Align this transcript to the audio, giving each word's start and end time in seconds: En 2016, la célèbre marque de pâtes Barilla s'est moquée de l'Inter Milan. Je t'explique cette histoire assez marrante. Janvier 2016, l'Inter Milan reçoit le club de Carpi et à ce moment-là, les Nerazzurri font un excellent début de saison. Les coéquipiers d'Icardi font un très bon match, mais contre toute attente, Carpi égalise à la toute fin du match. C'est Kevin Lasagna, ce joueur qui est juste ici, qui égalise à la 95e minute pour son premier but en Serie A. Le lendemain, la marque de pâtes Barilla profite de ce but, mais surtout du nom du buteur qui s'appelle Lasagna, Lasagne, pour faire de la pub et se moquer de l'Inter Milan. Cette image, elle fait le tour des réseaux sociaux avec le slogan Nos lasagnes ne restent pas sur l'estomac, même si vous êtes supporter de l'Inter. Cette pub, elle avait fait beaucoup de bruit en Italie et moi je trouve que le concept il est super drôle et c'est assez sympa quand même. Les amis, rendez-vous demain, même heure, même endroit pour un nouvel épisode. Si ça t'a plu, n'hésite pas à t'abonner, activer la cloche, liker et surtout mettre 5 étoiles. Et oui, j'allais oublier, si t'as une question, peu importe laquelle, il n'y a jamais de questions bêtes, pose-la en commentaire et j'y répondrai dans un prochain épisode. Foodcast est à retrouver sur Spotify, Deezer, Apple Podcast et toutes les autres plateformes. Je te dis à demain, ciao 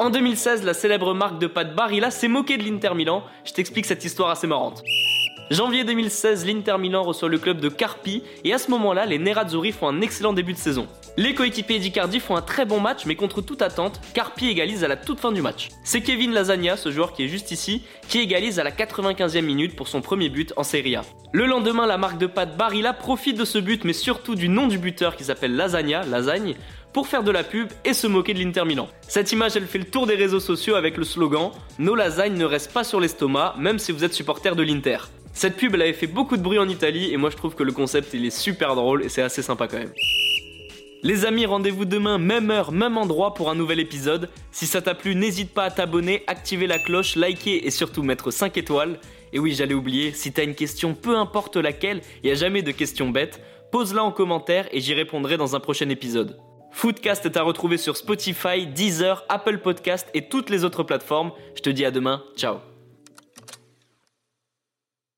En 0.00 0.10
2016, 0.10 0.62
la 0.62 0.74
célèbre 0.74 1.12
marque 1.12 1.40
de 1.40 1.48
pâtes 1.48 1.74
Barilla 1.74 2.12
s'est 2.12 2.28
moquée 2.28 2.56
de 2.56 2.62
l'Inter 2.62 2.94
Milan. 2.94 3.24
Je 3.44 3.52
t'explique 3.52 3.84
cette 3.84 4.04
histoire 4.04 4.30
assez 4.30 4.46
marrante. 4.46 4.84
Janvier 5.50 5.82
2016, 5.82 6.44
l'Inter 6.44 6.76
Milan 6.78 7.02
reçoit 7.02 7.30
le 7.30 7.38
club 7.38 7.58
de 7.58 7.70
Carpi 7.70 8.22
et 8.44 8.52
à 8.52 8.58
ce 8.58 8.70
moment-là, 8.70 9.06
les 9.06 9.18
Nerazzurri 9.18 9.72
font 9.72 9.88
un 9.88 10.02
excellent 10.02 10.34
début 10.34 10.52
de 10.52 10.58
saison. 10.58 10.86
Les 11.16 11.34
coéquipiers 11.34 11.78
d'Icardi 11.78 12.20
font 12.20 12.36
un 12.36 12.42
très 12.42 12.66
bon 12.66 12.80
match, 12.80 13.06
mais 13.06 13.16
contre 13.16 13.40
toute 13.40 13.62
attente, 13.62 13.98
Carpi 14.12 14.48
égalise 14.48 14.84
à 14.84 14.88
la 14.88 14.96
toute 14.96 15.20
fin 15.20 15.32
du 15.32 15.40
match. 15.40 15.70
C'est 15.84 16.02
Kevin 16.02 16.32
Lasagna, 16.32 16.76
ce 16.76 16.90
joueur 16.90 17.14
qui 17.14 17.24
est 17.24 17.28
juste 17.28 17.50
ici, 17.50 17.82
qui 18.08 18.18
égalise 18.18 18.58
à 18.58 18.64
la 18.64 18.70
95e 18.70 19.40
minute 19.40 19.74
pour 19.74 19.88
son 19.88 20.02
premier 20.02 20.28
but 20.28 20.52
en 20.58 20.64
Serie 20.64 20.96
A. 20.96 21.02
Le 21.32 21.46
lendemain, 21.46 21.86
la 21.86 21.96
marque 21.96 22.18
de 22.18 22.26
pâtes 22.26 22.58
Barilla 22.58 22.92
profite 22.92 23.38
de 23.38 23.46
ce 23.46 23.56
but, 23.56 23.84
mais 23.84 23.94
surtout 23.94 24.34
du 24.34 24.50
nom 24.50 24.66
du 24.66 24.76
buteur 24.76 25.16
qui 25.16 25.24
s'appelle 25.24 25.56
Lasagna, 25.56 26.04
Lasagne, 26.04 26.56
pour 26.92 27.06
faire 27.06 27.22
de 27.22 27.30
la 27.30 27.44
pub 27.44 27.68
et 27.84 27.94
se 27.94 28.06
moquer 28.06 28.34
de 28.34 28.40
l'Inter 28.40 28.64
Milan. 28.64 28.88
Cette 29.06 29.32
image, 29.32 29.56
elle 29.56 29.66
fait 29.66 29.78
le 29.78 29.84
tour 29.84 30.06
des 30.06 30.14
réseaux 30.14 30.40
sociaux 30.40 30.74
avec 30.74 30.96
le 30.96 31.04
slogan 31.04 31.50
Nos 31.78 31.94
lasagnes 31.94 32.36
ne 32.36 32.44
restent 32.44 32.72
pas 32.72 32.84
sur 32.84 33.00
l'estomac, 33.00 33.54
même 33.58 33.78
si 33.78 33.92
vous 33.92 34.04
êtes 34.04 34.14
supporter 34.14 34.56
de 34.56 34.62
l'Inter. 34.62 34.98
Cette 35.38 35.56
pub, 35.56 35.72
elle 35.76 35.82
avait 35.82 35.92
fait 35.92 36.08
beaucoup 36.08 36.36
de 36.36 36.42
bruit 36.42 36.58
en 36.58 36.68
Italie 36.68 37.12
et 37.12 37.16
moi 37.16 37.30
je 37.30 37.36
trouve 37.36 37.54
que 37.54 37.62
le 37.62 37.70
concept 37.70 38.12
il 38.12 38.26
est 38.26 38.36
super 38.36 38.74
drôle 38.74 39.04
et 39.04 39.08
c'est 39.08 39.22
assez 39.22 39.40
sympa 39.40 39.68
quand 39.68 39.78
même. 39.78 39.92
Les 41.04 41.26
amis, 41.26 41.46
rendez-vous 41.46 41.84
demain, 41.84 42.18
même 42.18 42.50
heure, 42.50 42.72
même 42.72 42.98
endroit 42.98 43.34
pour 43.34 43.48
un 43.48 43.54
nouvel 43.54 43.78
épisode. 43.78 44.30
Si 44.50 44.66
ça 44.66 44.82
t'a 44.82 44.96
plu, 44.96 45.14
n'hésite 45.14 45.54
pas 45.54 45.62
à 45.62 45.70
t'abonner, 45.70 46.24
activer 46.26 46.66
la 46.66 46.80
cloche, 46.80 47.14
liker 47.14 47.64
et 47.64 47.70
surtout 47.70 48.02
mettre 48.02 48.32
5 48.32 48.56
étoiles. 48.56 48.98
Et 49.32 49.38
oui, 49.38 49.54
j'allais 49.54 49.74
oublier, 49.74 50.10
si 50.10 50.32
t'as 50.32 50.42
une 50.42 50.56
question, 50.56 50.92
peu 50.92 51.16
importe 51.16 51.56
laquelle, 51.56 52.00
il 52.24 52.26
n'y 52.26 52.32
a 52.32 52.34
jamais 52.34 52.62
de 52.62 52.72
questions 52.72 53.10
bêtes, 53.10 53.40
pose-la 53.70 54.02
en 54.02 54.10
commentaire 54.10 54.66
et 54.72 54.80
j'y 54.80 54.94
répondrai 54.94 55.36
dans 55.36 55.54
un 55.54 55.60
prochain 55.60 55.88
épisode. 55.88 56.36
Foodcast 56.72 57.26
est 57.26 57.36
à 57.36 57.42
retrouver 57.42 57.76
sur 57.76 57.96
Spotify, 57.96 58.66
Deezer, 58.66 59.24
Apple 59.28 59.58
Podcast 59.58 60.08
et 60.14 60.28
toutes 60.28 60.50
les 60.50 60.64
autres 60.64 60.82
plateformes. 60.82 61.30
Je 61.54 61.62
te 61.62 61.70
dis 61.70 61.84
à 61.84 61.92
demain, 61.92 62.24
ciao 62.36 62.56